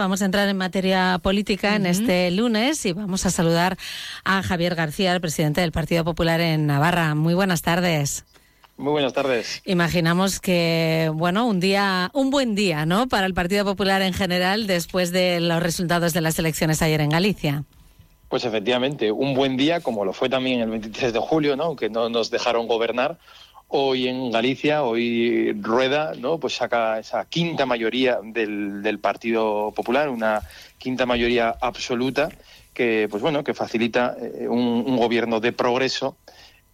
Vamos 0.00 0.22
a 0.22 0.24
entrar 0.24 0.48
en 0.48 0.56
materia 0.56 1.20
política 1.22 1.76
en 1.76 1.84
este 1.84 2.30
lunes 2.30 2.86
y 2.86 2.94
vamos 2.94 3.26
a 3.26 3.30
saludar 3.30 3.76
a 4.24 4.42
Javier 4.42 4.74
García, 4.74 5.12
el 5.12 5.20
presidente 5.20 5.60
del 5.60 5.72
Partido 5.72 6.04
Popular 6.04 6.40
en 6.40 6.66
Navarra. 6.66 7.14
Muy 7.14 7.34
buenas 7.34 7.60
tardes. 7.60 8.24
Muy 8.78 8.92
buenas 8.92 9.12
tardes. 9.12 9.60
Imaginamos 9.66 10.40
que, 10.40 11.10
bueno, 11.12 11.46
un 11.46 11.60
día, 11.60 12.10
un 12.14 12.30
buen 12.30 12.54
día, 12.54 12.86
¿no? 12.86 13.08
Para 13.08 13.26
el 13.26 13.34
Partido 13.34 13.66
Popular 13.66 14.00
en 14.00 14.14
general 14.14 14.66
después 14.66 15.12
de 15.12 15.38
los 15.38 15.62
resultados 15.62 16.14
de 16.14 16.22
las 16.22 16.38
elecciones 16.38 16.80
ayer 16.80 17.02
en 17.02 17.10
Galicia. 17.10 17.64
Pues 18.30 18.46
efectivamente, 18.46 19.12
un 19.12 19.34
buen 19.34 19.58
día, 19.58 19.80
como 19.80 20.06
lo 20.06 20.14
fue 20.14 20.30
también 20.30 20.60
el 20.60 20.70
23 20.70 21.12
de 21.12 21.18
julio, 21.18 21.56
¿no? 21.56 21.64
Aunque 21.64 21.90
no 21.90 22.08
nos 22.08 22.30
dejaron 22.30 22.66
gobernar, 22.68 23.18
Hoy 23.72 24.08
en 24.08 24.32
Galicia, 24.32 24.82
hoy 24.82 25.52
Rueda, 25.52 26.14
¿no? 26.18 26.40
Pues 26.40 26.56
saca 26.56 26.98
esa 26.98 27.24
quinta 27.26 27.66
mayoría 27.66 28.18
del, 28.20 28.82
del 28.82 28.98
Partido 28.98 29.70
Popular, 29.70 30.08
una 30.08 30.42
quinta 30.76 31.06
mayoría 31.06 31.54
absoluta 31.60 32.30
que, 32.74 33.06
pues 33.08 33.22
bueno, 33.22 33.44
que 33.44 33.54
facilita 33.54 34.16
eh, 34.20 34.48
un, 34.48 34.58
un 34.84 34.96
gobierno 34.96 35.38
de 35.38 35.52
progreso 35.52 36.16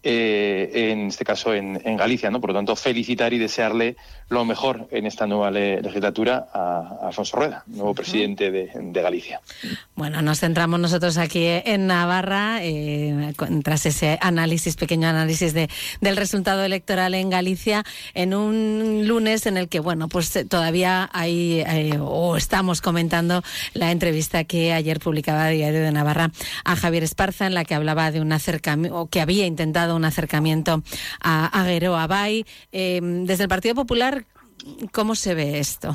eh, 0.09 0.93
en 0.93 1.09
este 1.09 1.25
caso 1.25 1.53
en, 1.53 1.83
en, 1.85 1.97
Galicia, 1.97 2.31
¿no? 2.31 2.41
Por 2.41 2.51
lo 2.51 2.55
tanto, 2.55 2.77
felicitar 2.77 3.33
y 3.33 3.39
desearle 3.39 3.97
lo 4.29 4.45
mejor 4.45 4.87
en 4.93 5.05
esta 5.05 5.27
nueva 5.27 5.51
le 5.51 5.83
legislatura 5.83 6.47
a, 6.53 6.99
a, 7.03 7.07
Alfonso 7.09 7.37
Rueda, 7.37 7.65
nuevo 7.67 7.93
presidente 7.93 8.53
de, 8.53 8.71
de, 8.73 9.03
Galicia. 9.03 9.41
Bueno, 9.97 10.23
nos 10.23 10.39
centramos 10.39 10.79
nosotros 10.79 11.19
aquí 11.19 11.45
en 11.45 11.89
Navarra, 11.89 12.59
eh, 12.63 13.35
tras 13.65 13.85
ese 13.87 14.17
análisis, 14.21 14.77
pequeño 14.77 15.09
análisis 15.09 15.53
de, 15.55 15.69
del 16.01 16.17
resultado 16.17 16.63
electoral 16.63 17.15
en 17.15 17.29
Galicia, 17.29 17.83
en 18.15 18.33
un 18.33 19.09
lunes 19.09 19.47
en 19.47 19.57
el 19.57 19.69
que, 19.69 19.81
bueno, 19.81 20.07
pues 20.07 20.39
todavía 20.49 21.11
hay, 21.13 21.65
eh, 21.67 21.99
o 22.01 22.37
estamos 22.37 22.81
comentando 22.81 23.43
la 23.75 23.91
entrevista 23.91 24.45
que 24.45 24.73
ayer 24.73 25.01
publicaba 25.01 25.49
Diario 25.49 25.81
de 25.81 25.91
Navarra 25.91 26.31
a 26.65 26.77
Javier 26.77 27.03
Esparza, 27.03 27.49
en 27.49 27.55
la 27.55 27.65
que 27.65 27.75
hablaba 27.75 28.13
de 28.13 28.21
un 28.21 28.31
acercamiento, 28.31 28.97
o 28.97 29.07
que 29.09 29.21
había 29.21 29.47
intentado 29.47 29.96
un 29.97 30.05
acercamiento 30.05 30.83
a, 31.21 31.47
a 31.47 31.65
Guero 31.65 31.97
Abay. 31.97 32.45
Eh, 32.73 33.01
desde 33.03 33.45
el 33.45 33.49
Partido 33.49 33.75
Popular, 33.75 34.25
¿cómo 34.93 35.15
se 35.15 35.35
ve 35.35 35.59
esto? 35.59 35.95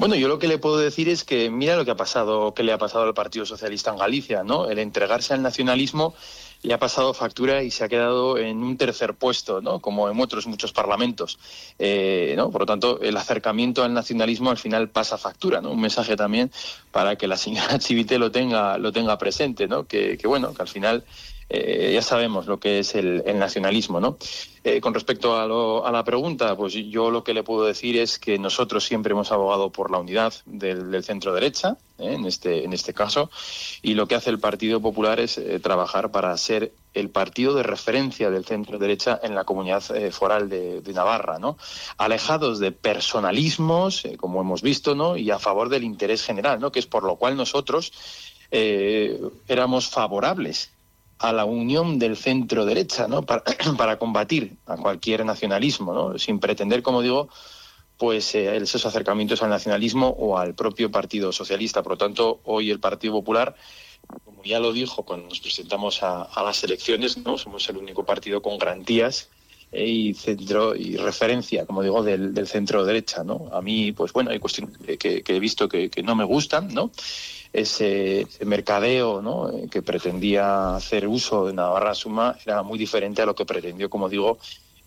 Bueno, 0.00 0.14
yo 0.14 0.28
lo 0.28 0.38
que 0.38 0.48
le 0.48 0.56
puedo 0.56 0.78
decir 0.78 1.10
es 1.10 1.24
que 1.24 1.50
mira 1.50 1.76
lo 1.76 1.84
que 1.84 1.90
ha 1.90 1.96
pasado, 1.96 2.54
que 2.54 2.62
le 2.62 2.72
ha 2.72 2.78
pasado 2.78 3.04
al 3.04 3.12
Partido 3.12 3.44
Socialista 3.44 3.90
en 3.90 3.98
Galicia, 3.98 4.42
¿no? 4.42 4.70
El 4.70 4.78
entregarse 4.78 5.34
al 5.34 5.42
nacionalismo 5.42 6.14
le 6.62 6.72
ha 6.72 6.78
pasado 6.78 7.12
factura 7.12 7.62
y 7.62 7.70
se 7.70 7.84
ha 7.84 7.88
quedado 7.88 8.38
en 8.38 8.62
un 8.62 8.78
tercer 8.78 9.12
puesto, 9.12 9.60
¿no? 9.60 9.80
Como 9.80 10.08
en 10.08 10.18
otros 10.18 10.46
muchos 10.46 10.72
parlamentos, 10.72 11.38
eh, 11.78 12.32
¿no? 12.34 12.50
Por 12.50 12.62
lo 12.62 12.66
tanto, 12.66 12.98
el 13.02 13.14
acercamiento 13.14 13.84
al 13.84 13.92
nacionalismo 13.92 14.48
al 14.48 14.56
final 14.56 14.88
pasa 14.88 15.18
factura, 15.18 15.60
¿no? 15.60 15.70
Un 15.70 15.80
mensaje 15.82 16.16
también 16.16 16.50
para 16.92 17.16
que 17.16 17.26
la 17.26 17.36
señora 17.36 17.78
Chivite 17.78 18.18
lo 18.18 18.30
tenga, 18.30 18.78
lo 18.78 18.92
tenga 18.92 19.18
presente, 19.18 19.68
¿no? 19.68 19.86
Que 19.86 20.18
bueno, 20.24 20.54
que 20.54 20.62
al 20.62 20.68
final 20.68 21.04
eh, 21.52 21.90
ya 21.92 22.00
sabemos 22.00 22.46
lo 22.46 22.60
que 22.60 22.78
es 22.78 22.94
el, 22.94 23.24
el 23.26 23.38
nacionalismo, 23.38 23.98
¿no? 23.98 24.16
Eh, 24.62 24.80
con 24.80 24.94
respecto 24.94 25.36
a, 25.36 25.46
lo, 25.46 25.84
a, 25.84 25.90
la 25.90 26.04
pregunta, 26.04 26.54
pues 26.56 26.74
yo 26.74 27.10
lo 27.10 27.24
que 27.24 27.34
le 27.34 27.42
puedo 27.42 27.64
decir 27.64 27.98
es 27.98 28.20
que 28.20 28.38
nosotros 28.38 28.84
siempre 28.84 29.12
hemos 29.12 29.32
abogado 29.32 29.70
por 29.70 29.90
la 29.90 29.98
unidad 29.98 30.32
del, 30.46 31.02
centro 31.02 31.34
derecha, 31.34 31.76
¿eh? 31.98 32.12
en, 32.12 32.24
este, 32.24 32.64
en 32.64 32.72
este 32.72 32.94
caso, 32.94 33.30
y 33.82 33.94
lo 33.94 34.06
que 34.06 34.14
hace 34.14 34.30
el 34.30 34.38
Partido 34.38 34.80
Popular 34.80 35.18
es 35.18 35.40
trabajar 35.60 36.12
para 36.12 36.36
ser 36.36 36.72
el 36.94 37.10
partido 37.10 37.54
de 37.54 37.64
referencia 37.64 38.30
del 38.30 38.44
centro 38.44 38.78
derecha 38.78 39.18
en 39.20 39.34
la 39.34 39.42
comunidad 39.42 39.82
foral 40.12 40.48
de, 40.48 40.82
de, 40.82 40.92
Navarra, 40.92 41.40
¿no? 41.40 41.56
Alejados 41.98 42.60
de 42.60 42.70
personalismos, 42.70 44.04
como 44.18 44.40
hemos 44.40 44.62
visto, 44.62 44.94
¿no? 44.94 45.16
Y 45.16 45.30
a 45.30 45.40
favor 45.40 45.68
del 45.68 45.82
interés 45.82 46.22
general, 46.22 46.60
¿no? 46.60 46.70
Que 46.70 46.78
es 46.78 46.86
por 46.86 47.02
lo 47.02 47.16
cual 47.16 47.36
nosotros 47.36 47.92
eh, 48.50 49.20
éramos 49.46 49.88
favorables 49.88 50.70
a 51.20 51.34
la 51.34 51.44
unión 51.44 51.98
del 51.98 52.16
centro 52.16 52.64
derecha, 52.64 53.06
¿no? 53.06 53.22
Para, 53.76 53.98
combatir 53.98 54.56
a 54.66 54.76
cualquier 54.76 55.24
nacionalismo, 55.26 55.92
¿no? 55.92 56.18
Sin 56.18 56.40
pretender, 56.40 56.82
como 56.82 57.02
digo, 57.02 57.28
pues 57.98 58.34
eh, 58.34 58.56
esos 58.56 58.86
acercamientos 58.86 59.42
al 59.42 59.50
nacionalismo 59.50 60.08
o 60.08 60.38
al 60.38 60.54
propio 60.54 60.90
Partido 60.90 61.30
Socialista. 61.30 61.82
Por 61.82 61.92
lo 61.92 61.98
tanto, 61.98 62.40
hoy 62.44 62.70
el 62.70 62.80
Partido 62.80 63.12
Popular, 63.12 63.54
como 64.24 64.42
ya 64.42 64.58
lo 64.58 64.72
dijo 64.72 65.02
cuando 65.02 65.28
nos 65.28 65.40
presentamos 65.40 66.02
a, 66.02 66.26
las 66.42 66.64
elecciones, 66.64 67.18
¿no? 67.18 67.36
Somos 67.36 67.68
el 67.68 67.76
único 67.76 68.06
partido 68.06 68.40
con 68.40 68.56
garantías 68.56 69.28
eh, 69.72 69.86
y 69.86 70.14
centro 70.14 70.74
y 70.74 70.96
referencia, 70.96 71.66
como 71.66 71.82
digo, 71.82 72.02
del, 72.02 72.46
centro 72.46 72.86
derecha, 72.86 73.24
¿no? 73.24 73.50
A 73.52 73.60
mí, 73.60 73.92
pues 73.92 74.14
bueno, 74.14 74.30
hay 74.30 74.38
cuestiones 74.38 74.78
que, 74.98 75.22
que 75.22 75.36
he 75.36 75.38
visto 75.38 75.68
que, 75.68 75.90
que, 75.90 76.02
no 76.02 76.16
me 76.16 76.24
gustan, 76.24 76.72
¿no? 76.72 76.90
Ese, 77.52 78.26
mercadeo, 78.44 79.20
¿no? 79.20 79.50
Eh, 79.50 79.68
que 79.68 79.82
pretendía 79.82 80.76
hacer 80.76 81.08
uso 81.08 81.46
de 81.46 81.52
Navarra 81.52 81.94
Suma 81.94 82.36
era 82.44 82.62
muy 82.62 82.78
diferente 82.78 83.22
a 83.22 83.26
lo 83.26 83.34
que 83.34 83.44
pretendió, 83.44 83.90
como 83.90 84.08
digo, 84.08 84.38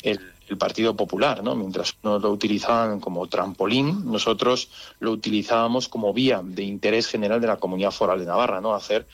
el, 0.01 0.19
Partido 0.59 0.95
Popular, 0.95 1.41
¿no? 1.41 1.55
Mientras 1.55 1.95
no 2.03 2.19
lo 2.19 2.29
utilizaban 2.29 2.99
como 2.99 3.25
trampolín, 3.27 4.05
nosotros 4.11 4.69
lo 4.99 5.11
utilizábamos 5.11 5.87
como 5.87 6.13
vía 6.13 6.41
de 6.43 6.61
interés 6.61 7.07
general 7.07 7.41
de 7.41 7.47
la 7.47 7.57
comunidad 7.57 7.89
foral 7.89 8.19
de 8.19 8.27
Navarra, 8.27 8.61
¿no? 8.61 8.75
Hacer 8.75 9.07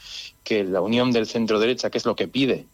que 0.43 0.65
la 0.65 0.81
unión 0.81 1.11
del 1.11 1.27
centro 1.27 1.57
derecha, 1.57 1.89
que 1.89 1.97
es 1.97 2.05
lo 2.05 2.15
que 2.15 2.27
pide 2.27 2.67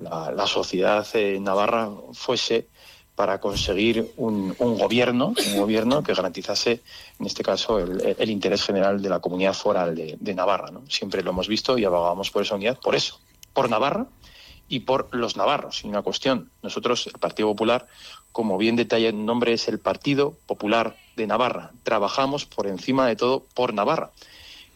la, 0.00 0.30
la 0.30 0.46
sociedad 0.46 1.04
eh, 1.14 1.40
navarra, 1.40 1.90
fuese 2.12 2.68
para 3.14 3.40
conseguir 3.40 4.12
un, 4.16 4.54
gobierno, 4.58 5.34
un 5.52 5.56
gobierno 5.58 6.02
que 6.02 6.14
garantizase, 6.14 6.82
en 7.20 7.26
este 7.26 7.42
caso, 7.42 7.78
el, 7.78 8.16
el 8.18 8.30
interés 8.30 8.62
general 8.62 9.02
de 9.02 9.08
la 9.08 9.20
comunidad 9.20 9.54
foral 9.54 9.94
de, 9.94 10.34
Navarra, 10.34 10.70
¿no? 10.70 10.82
Siempre 10.88 11.22
lo 11.22 11.30
hemos 11.30 11.46
visto 11.46 11.76
y 11.76 11.84
abogamos 11.84 12.30
por 12.30 12.42
esa 12.42 12.54
unidad, 12.54 12.78
por 12.80 12.94
eso, 12.94 13.20
por 13.52 13.68
Navarra 13.68 14.06
y 14.68 14.80
por 14.80 15.14
los 15.14 15.36
navarros. 15.36 15.84
Y 15.84 15.88
una 15.88 16.00
cuestión, 16.00 16.50
nosotros, 16.62 17.06
el 17.06 17.18
Partido 17.20 17.48
Popular, 17.48 17.86
como 18.32 18.56
bien 18.56 18.76
detalla 18.76 19.10
el 19.10 19.26
nombre, 19.26 19.52
es 19.52 19.68
el 19.68 19.78
Partido 19.78 20.34
Popular 20.46 20.96
de 21.16 21.26
Navarra. 21.26 21.72
Trabajamos 21.82 22.46
por 22.46 22.66
encima 22.66 23.06
de 23.06 23.16
todo 23.16 23.44
por 23.54 23.74
Navarra 23.74 24.10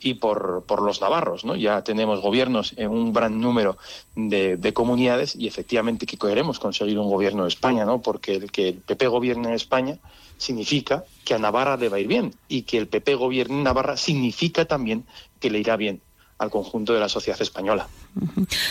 y 0.00 0.14
por, 0.14 0.64
por 0.66 0.82
los 0.82 1.00
navarros, 1.00 1.44
¿no? 1.44 1.56
Ya 1.56 1.82
tenemos 1.82 2.20
gobiernos 2.20 2.74
en 2.76 2.90
un 2.90 3.12
gran 3.12 3.40
número 3.40 3.78
de, 4.14 4.56
de, 4.56 4.72
comunidades 4.72 5.34
y 5.34 5.46
efectivamente 5.46 6.06
que 6.06 6.18
queremos 6.18 6.58
conseguir 6.58 6.98
un 6.98 7.10
gobierno 7.10 7.44
de 7.44 7.48
España, 7.48 7.84
¿no? 7.84 8.02
Porque 8.02 8.34
el 8.34 8.50
que 8.50 8.68
el 8.68 8.74
PP 8.76 9.08
gobierne 9.08 9.48
en 9.48 9.54
España 9.54 9.98
significa 10.38 11.04
que 11.24 11.34
a 11.34 11.38
Navarra 11.38 11.76
le 11.76 11.88
va 11.88 11.96
a 11.96 12.00
ir 12.00 12.08
bien 12.08 12.34
y 12.48 12.62
que 12.62 12.78
el 12.78 12.88
PP 12.88 13.14
gobierne 13.14 13.56
en 13.56 13.64
Navarra 13.64 13.96
significa 13.96 14.66
también 14.66 15.04
que 15.40 15.50
le 15.50 15.58
irá 15.58 15.76
bien 15.76 16.00
al 16.38 16.50
conjunto 16.50 16.92
de 16.92 17.00
la 17.00 17.08
sociedad 17.08 17.40
española. 17.40 17.88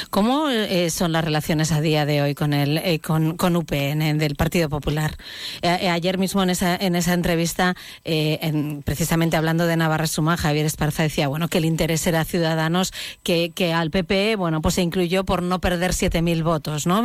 ¿Cómo 0.09 0.49
eh, 0.49 0.89
son 0.89 1.11
las 1.11 1.23
relaciones 1.23 1.71
a 1.71 1.81
día 1.81 2.05
de 2.05 2.21
hoy 2.21 2.35
con 2.35 2.53
el 2.53 2.77
eh, 2.77 2.99
con, 2.99 3.55
UPN 3.55 4.17
del 4.17 4.35
Partido 4.35 4.69
Popular? 4.69 5.17
Eh, 5.61 5.89
ayer 5.89 6.17
mismo 6.17 6.43
en 6.43 6.51
esa 6.51 6.75
en 6.75 6.95
esa 6.95 7.13
entrevista, 7.13 7.75
en, 8.03 8.83
precisamente 8.83 9.37
hablando 9.37 9.65
de 9.65 9.77
Navarra 9.77 10.07
Suma, 10.07 10.37
Javier 10.37 10.65
Esparza 10.65 11.03
decía 11.03 11.27
bueno 11.27 11.47
que 11.47 11.57
el 11.57 11.65
interés 11.65 12.05
era 12.05 12.23
Ciudadanos, 12.23 12.93
que, 13.23 13.51
que 13.53 13.73
al 13.73 13.89
PP 13.89 14.35
bueno 14.35 14.61
pues 14.61 14.75
se 14.75 14.81
incluyó 14.81 15.23
por 15.23 15.41
no 15.41 15.59
perder 15.59 15.91
7.000 15.91 16.43
votos, 16.43 16.85
¿no? 16.85 17.03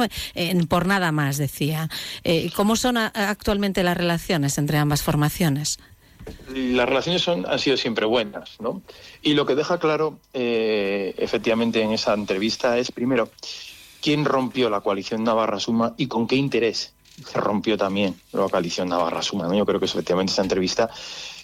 por 0.69 0.87
nada 0.87 1.13
más 1.13 1.39
decía. 1.39 1.89
¿Cómo 2.55 2.77
son 2.77 2.97
actualmente 2.97 3.83
las 3.83 3.97
relaciones 3.97 4.59
entre 4.59 4.79
ambas 4.79 5.03
formaciones? 5.03 5.79
Las 6.55 6.89
relaciones 6.89 7.23
son, 7.23 7.47
han 7.47 7.59
sido 7.59 7.77
siempre 7.77 8.07
buenas, 8.07 8.61
¿no? 8.61 8.83
Y 9.23 9.35
lo 9.35 9.47
que 9.47 9.55
deja 9.55 9.79
claro, 9.79 10.19
eh, 10.33 11.15
efectivamente, 11.19 11.83
en 11.83 11.93
esa 11.93 12.15
entrevista 12.15 12.79
es, 12.79 12.91
primero, 12.91 13.31
quién 14.01 14.25
rompió 14.25 14.71
la 14.71 14.81
coalición 14.81 15.25
Navarra-Suma 15.25 15.95
y 15.97 16.07
con 16.07 16.27
qué 16.27 16.37
interés 16.37 16.95
se 17.25 17.39
rompió 17.39 17.77
también 17.77 18.19
la 18.33 18.49
coalición 18.49 18.89
Navarra-Suma, 18.89 19.47
¿no? 19.47 19.55
Yo 19.55 19.67
creo 19.67 19.79
que 19.79 19.87
efectivamente 19.87 20.33
esa 20.33 20.43
entrevista 20.43 20.91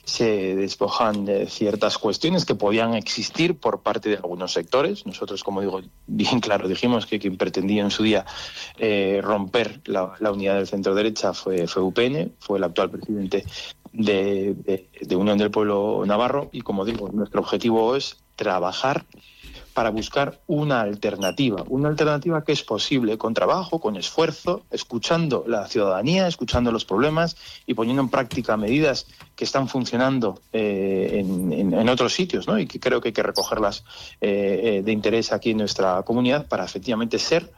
se 0.04 0.54
despojan 0.54 1.25
de 1.25 1.48
ciertas 1.48 1.98
cuestiones 1.98 2.44
que 2.44 2.54
podían 2.54 2.94
existir 2.94 3.58
por 3.58 3.82
parte 3.82 4.08
de 4.08 4.17
algunos 4.17 4.52
sectores. 4.52 5.05
Nosotros, 5.05 5.43
como 5.43 5.61
digo, 5.61 5.82
bien 6.06 6.38
claro, 6.40 6.69
dijimos 6.69 7.06
que 7.06 7.19
quien 7.19 7.37
pretendía 7.37 7.82
en 7.82 7.90
su 7.90 8.05
día 8.05 8.25
eh, 8.79 9.20
romper 9.22 9.81
la, 9.84 10.12
la, 10.20 10.31
unidad 10.31 10.55
del 10.55 10.69
centro 10.69 10.94
derecha 10.94 11.34
fue, 11.34 11.67
fue 11.67 11.82
UPN, 11.82 12.32
fue 12.38 12.58
el 12.58 12.64
actual 12.64 12.90
presidente 12.90 13.44
de, 13.96 15.16
Unión 15.16 15.38
del 15.38 15.50
Pueblo 15.50 16.04
Navarro 16.06 16.48
y, 16.52 16.60
como 16.60 16.84
digo, 16.84 17.08
nuestro 17.12 17.40
objetivo 17.40 17.96
es 17.96 18.19
trabajar 18.37 19.04
para 19.72 19.90
buscar 19.90 20.40
una 20.46 20.81
alternativa, 20.81 21.62
una 21.69 21.90
alternativa 21.90 22.43
que 22.44 22.52
es 22.52 22.62
posible 22.62 23.19
con 23.19 23.34
trabajo, 23.34 23.78
con 23.78 23.96
esfuerzo, 23.96 24.62
escuchando 24.70 25.44
la 25.46 25.66
ciudadanía, 25.69 26.26
escuchando 26.26 26.72
los 26.72 26.87
problemas 26.87 27.37
y 27.66 27.75
poniendo 27.75 28.02
en 28.02 28.08
práctica 28.08 28.56
medidas 28.56 29.06
que 29.34 29.44
están 29.44 29.69
funcionando 29.69 30.40
eh, 30.52 31.20
en, 31.20 31.52
en, 31.52 31.75
en, 31.75 31.88
otros 31.90 32.14
sitios 32.14 32.46
¿no? 32.46 32.58
y 32.58 32.66
que 32.66 32.81
creo 32.81 33.02
que 33.02 33.08
hay 33.08 33.12
que 33.12 33.22
recogerlas 33.22 33.84
eh, 34.22 34.78
eh, 34.78 34.82
de 34.82 34.93
interés 34.93 35.31
aquí 35.31 35.50
en 35.50 35.58
nuestra 35.58 36.02
comunidad 36.04 36.48
para 36.48 36.64
efectivamente 36.64 37.19
ser 37.19 37.52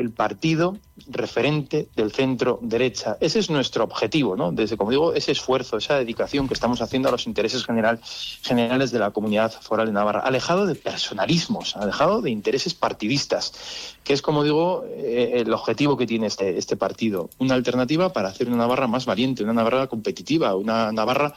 el 0.00 0.10
partido 0.10 0.78
referente 1.08 1.88
del 1.94 2.12
centro 2.12 2.58
derecha. 2.62 3.16
Ese 3.20 3.38
es 3.38 3.50
nuestro 3.50 3.84
objetivo, 3.84 4.36
¿no? 4.36 4.52
Desde, 4.52 4.76
como 4.76 4.90
digo, 4.90 5.12
ese 5.14 5.32
esfuerzo, 5.32 5.76
esa 5.76 5.98
dedicación 5.98 6.48
que 6.48 6.54
estamos 6.54 6.82
haciendo 6.82 7.08
a 7.08 7.12
los 7.12 7.26
intereses 7.26 7.64
general, 7.64 8.00
generales 8.42 8.90
de 8.90 8.98
la 8.98 9.10
comunidad 9.10 9.52
foral 9.52 9.86
de 9.86 9.92
Navarra, 9.92 10.20
alejado 10.20 10.66
de 10.66 10.74
personalismos, 10.74 11.76
alejado 11.76 12.22
de 12.22 12.30
intereses 12.30 12.74
partidistas, 12.74 13.52
que 14.04 14.12
es, 14.12 14.22
como 14.22 14.42
digo, 14.44 14.84
eh, 14.88 15.32
el 15.36 15.52
objetivo 15.52 15.96
que 15.96 16.06
tiene 16.06 16.26
este, 16.26 16.58
este 16.58 16.76
partido. 16.76 17.30
Una 17.38 17.54
alternativa 17.54 18.12
para 18.12 18.28
hacer 18.28 18.48
una 18.48 18.56
Navarra 18.56 18.86
más 18.86 19.06
valiente, 19.06 19.42
una 19.42 19.52
Navarra 19.52 19.86
competitiva, 19.86 20.54
una 20.56 20.92
Navarra 20.92 21.34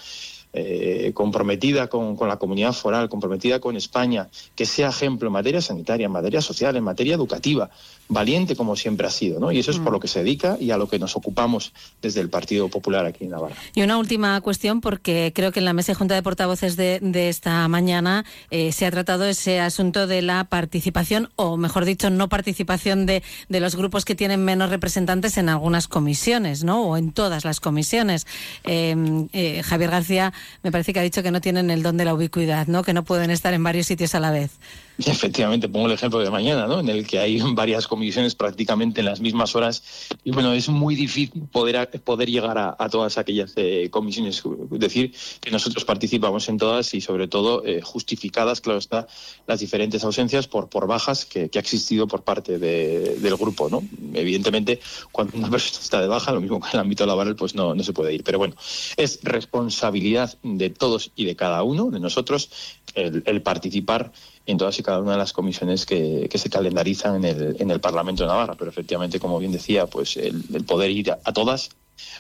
eh, 0.56 1.12
comprometida 1.16 1.88
con, 1.88 2.16
la 2.28 2.38
comunidad 2.38 2.74
foral, 2.74 3.10
comprometida 3.10 3.60
con 3.60 3.76
España, 3.76 4.30
que 4.56 4.68
sea 4.68 4.90
ejemplo 4.90 5.28
en 5.28 5.34
materia 5.34 5.62
sanitaria, 5.62 6.06
en 6.06 6.12
materia 6.12 6.42
social, 6.42 6.76
en 6.76 6.84
materia 6.84 7.16
educativa, 7.16 7.72
valiente 8.08 8.56
como 8.56 8.76
siempre 8.76 9.08
ha 9.08 9.10
sido, 9.10 9.40
¿no? 9.40 9.52
Y 9.52 9.58
eso 9.58 9.72
es 9.72 9.80
por 9.80 9.90
mm. 9.90 9.94
lo 9.94 10.00
que 10.00 10.08
se 10.08 10.20
dedica 10.20 10.56
y 10.60 10.70
a 10.70 10.78
lo 10.78 10.88
que 10.88 11.00
nos 11.00 11.16
ocupamos 11.16 11.74
desde 12.04 12.22
el 12.22 12.30
Partido 12.30 12.70
Popular 12.70 13.06
aquí 13.06 13.24
en 13.24 13.32
Navarra. 13.32 13.56
Y 13.74 13.82
una 13.82 13.98
última 13.98 14.40
cuestión, 14.42 14.80
porque 14.80 15.32
creo 15.34 15.52
que 15.52 15.58
en 15.58 15.66
la 15.66 15.74
mesa 15.74 15.94
de 15.94 15.96
Junta 15.96 16.14
de 16.14 16.22
Portavoces 16.22 16.76
de, 16.76 17.00
esta 17.30 17.68
mañana 17.68 18.24
eh, 18.52 18.72
se 18.74 18.86
ha 18.86 18.92
tratado 18.92 19.26
ese 19.26 19.60
asunto 19.60 20.06
de 20.06 20.22
la 20.22 20.44
participación, 20.44 21.30
o 21.36 21.58
mejor 21.58 21.86
dicho, 21.86 22.12
no 22.12 22.30
participación 22.30 23.08
de, 23.08 23.24
de 23.50 23.60
los 23.60 23.76
grupos 23.76 24.06
que 24.06 24.14
tienen 24.14 24.46
menos 24.46 24.70
representantes 24.70 25.38
en 25.38 25.50
algunas 25.50 25.88
comisiones, 25.88 26.64
¿no? 26.64 26.84
O 26.84 26.98
en 26.98 27.12
todas 27.12 27.44
las 27.44 27.60
comisiones. 27.60 28.28
Eh, 28.66 29.62
Javier 29.64 29.90
García 29.90 30.34
me 30.62 30.72
parece 30.72 30.94
que 30.94 31.00
ha 31.00 31.04
dicho 31.04 31.24
que 31.24 31.32
no 31.32 31.42
tienen 31.42 31.70
el 31.70 31.84
don 31.84 31.98
de 31.98 32.06
la 32.06 32.14
ubicuidad, 32.14 32.68
¿no? 32.68 32.84
Que 32.84 32.94
no 32.94 33.04
pueden 33.04 33.32
estar 33.32 33.54
en 33.54 33.64
varios 33.64 33.88
sitios 33.88 34.16
a 34.16 34.20
la 34.20 34.32
vez. 34.32 34.52
Efectivamente, 35.00 35.68
pongo 35.70 35.88
el 35.88 35.94
ejemplo 35.94 36.20
de 36.20 36.30
mañana, 36.30 36.68
¿no? 36.68 36.80
En 36.80 36.90
el 36.90 37.08
que 37.08 37.20
hay 37.20 37.40
varias 37.54 37.88
comisiones 37.88 38.36
prácticamente 38.36 39.00
en 39.00 39.06
las 39.06 39.22
mismas 39.22 39.56
horas 39.56 39.84
y 40.24 40.32
bueno, 40.32 40.54
es 40.54 40.70
muy 40.70 40.96
difícil 40.96 41.44
poder 41.52 41.90
poder 42.04 42.30
llegar 42.30 42.58
a, 42.58 42.90
todas 42.90 43.18
aquellas 43.18 43.54
eh, 43.56 43.88
comisiones. 43.90 44.44
Es 44.72 44.80
decir, 44.80 45.14
que 45.42 45.52
nosotros 45.52 45.86
participamos 45.86 46.48
en 46.50 46.58
todas 46.58 46.94
y 46.94 47.02
sobre 47.02 47.28
todo 47.28 47.66
eh, 47.66 47.82
justificadas, 47.82 48.62
claro 48.62 48.80
está, 48.80 49.08
las 49.48 49.60
diferentes 49.60 50.04
ausencias 50.04 50.48
por 50.48 50.70
por 50.70 50.88
bajas 50.88 51.26
que, 51.26 51.50
ha 51.54 51.60
existido 51.60 52.08
por 52.08 52.24
parte 52.24 52.60
del 52.60 53.36
grupo, 53.38 53.70
¿no? 53.70 53.84
Evidentemente, 54.14 54.80
cuando 55.12 55.38
una 55.38 55.50
persona 55.52 55.80
está 55.82 56.02
de 56.02 56.08
baja, 56.08 56.32
lo 56.32 56.42
mismo 56.42 56.60
que 56.60 56.68
en 56.68 56.74
el 56.74 56.80
ámbito 56.80 57.06
laboral, 57.06 57.36
pues 57.36 57.56
no, 57.56 57.74
no 57.74 57.84
se 57.84 57.94
puede 57.94 58.14
ir. 58.14 58.24
Pero 58.24 58.38
bueno, 58.38 58.56
es 58.98 59.20
responsabilidad 59.24 60.33
de 60.42 60.70
todos 60.70 61.12
y 61.16 61.26
de 61.26 61.36
cada 61.36 61.64
uno 61.64 61.92
de 61.92 62.00
nosotros 62.00 62.50
el, 62.96 63.42
participar 63.42 64.12
en 64.46 64.58
todas 64.58 64.78
y 64.80 64.84
cada 64.84 65.00
una 65.00 65.14
de 65.14 65.18
las 65.18 65.34
comisiones 65.34 65.86
que, 65.86 66.30
se 66.34 66.50
calendarizan 66.50 67.16
en 67.16 67.26
el, 67.26 67.56
en 67.60 67.72
el 67.72 67.80
Parlamento 67.80 68.24
de 68.24 68.30
Navarra. 68.30 68.56
Pero 68.58 68.70
efectivamente, 68.70 69.20
como 69.20 69.40
bien 69.40 69.52
decía, 69.52 69.88
pues 69.88 70.18
el, 70.18 70.44
poder 70.66 70.92
ir 70.92 71.12
a, 71.12 71.34
todas 71.34 71.70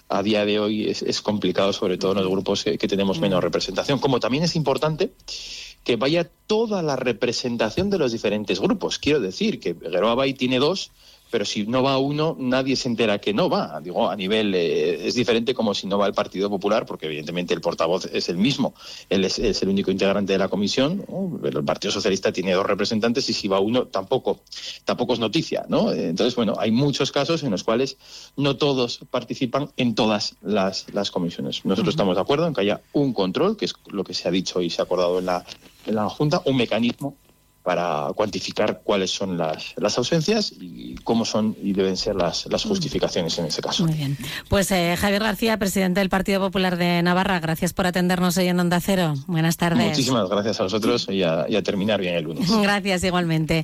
a 0.10 0.24
día 0.24 0.45
de 0.45 0.60
hoy 0.60 0.89
es, 0.89 1.21
complicado, 1.21 1.74
sobre 1.74 1.98
todo 1.98 2.12
en 2.12 2.19
los 2.19 2.30
grupos 2.30 2.63
que, 2.63 2.77
tenemos 2.77 3.19
menos 3.19 3.39
mm. 3.39 3.44
representación. 3.44 4.00
Como 4.00 4.19
también 4.19 4.44
es 4.44 4.56
importante 4.56 5.13
que 5.83 5.95
vaya 5.98 6.30
toda 6.48 6.81
la 6.81 6.95
representación 6.95 7.89
de 7.89 7.98
los 7.98 8.12
diferentes 8.12 8.59
grupos. 8.59 9.00
Quiero 9.00 9.19
decir 9.19 9.59
que 9.59 9.75
Geroa 9.75 10.16
Bay 10.16 10.33
tiene 10.33 10.59
dos 10.59 10.92
pero 11.33 11.45
si 11.45 11.65
no 11.65 11.81
va 11.81 11.97
uno, 11.97 12.38
nadie 12.38 12.75
se 12.75 12.88
entera 12.88 13.18
que 13.18 13.33
no 13.33 13.50
va. 13.50 13.81
Digo, 13.81 14.07
a 14.07 14.15
nivel 14.15 14.53
eh, 14.53 15.07
es 15.07 15.15
diferente 15.15 15.56
como 15.56 15.74
si 15.74 15.88
no 15.88 15.97
va 15.97 16.06
el 16.06 16.13
Partido 16.13 16.47
Popular, 16.47 16.85
porque 16.85 17.07
evidentemente 17.07 17.56
el 17.56 17.59
portavoz 17.59 18.06
es 18.06 18.30
el 18.30 18.38
mismo, 18.38 18.75
él 19.09 19.25
es, 19.25 19.39
el 19.39 19.68
único 19.68 19.89
integrante 19.89 20.33
de 20.33 20.38
la 20.38 20.47
comisión, 20.47 21.03
pero 21.41 21.57
el 21.57 21.65
Partido 21.65 21.91
Socialista 21.91 22.31
tiene 22.31 22.53
dos 22.53 22.68
representantes 22.68 23.27
y 23.31 23.33
si 23.33 23.47
va 23.47 23.59
uno 23.59 23.88
tampoco, 23.88 24.41
tampoco 24.85 25.13
es 25.13 25.19
noticia, 25.19 25.65
¿no? 25.69 25.91
Entonces, 25.91 26.35
bueno, 26.35 26.53
hay 26.59 26.69
muchos 26.69 27.12
casos 27.12 27.41
en 27.41 27.50
los 27.50 27.63
cuales 27.63 27.97
no 28.38 28.56
todos 28.56 29.00
participan 29.09 29.71
en 29.75 29.95
todas 29.95 30.35
las, 30.44 30.85
comisiones. 31.09 31.65
Nosotros 31.65 31.94
estamos 31.94 32.15
de 32.15 32.21
acuerdo 32.21 32.45
en 32.45 32.53
que 32.53 32.62
haya 32.62 32.81
un 32.91 33.12
control, 33.12 33.57
que 33.57 33.65
es 33.65 33.74
lo 33.88 34.03
que 34.03 34.13
se 34.13 34.27
ha 34.27 34.31
dicho 34.31 34.62
y 34.62 34.69
se 34.69 34.83
ha 34.83 34.85
acordado 34.85 35.18
en 35.18 35.25
la, 35.25 35.44
en 35.88 35.95
la 35.95 36.07
Junta, 36.09 36.44
un 36.45 36.57
mecanismo 36.57 37.18
para 37.63 38.12
cuantificar 38.13 38.81
cuáles 38.83 39.09
son 39.09 39.38
las, 39.38 39.74
las 39.77 39.97
ausencias 39.97 40.51
y 40.51 40.93
cómo 41.03 41.25
son 41.25 41.55
y 41.61 41.73
deben 41.73 41.97
ser 41.97 42.15
las, 42.15 42.47
las 42.47 42.63
justificaciones 42.63 43.38
en 43.38 43.45
ese 43.45 43.61
caso. 43.61 43.85
Muy 43.85 43.94
bien. 43.94 44.17
Pues 44.50 44.71
eh, 44.71 44.95
Javier 44.97 45.23
García, 45.23 45.57
presidente 45.57 46.00
del 46.00 46.09
Partido 46.09 46.39
Popular 46.39 46.77
de 46.77 47.01
Navarra, 47.03 47.39
gracias 47.39 47.73
por 47.73 47.88
atendernos 47.88 48.38
hoy 48.38 48.47
en 48.47 48.59
Onda 48.59 48.79
Cero. 48.79 49.13
Buenas 49.27 49.57
tardes. 49.57 49.89
Muchísimas 49.89 50.29
gracias 50.29 50.59
a 50.59 50.63
vosotros 50.63 51.07
y 51.09 51.23
a, 51.23 51.45
y 51.47 51.55
a 51.55 51.63
terminar 51.63 52.01
bien 52.01 52.15
el 52.15 52.23
lunes. 52.23 52.50
Gracias 52.63 53.03
igualmente. 53.03 53.61